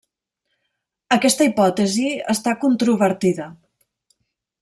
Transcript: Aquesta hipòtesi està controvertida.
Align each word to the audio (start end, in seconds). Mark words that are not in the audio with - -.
Aquesta 1.15 1.47
hipòtesi 1.49 2.07
està 2.35 2.55
controvertida. 2.65 3.51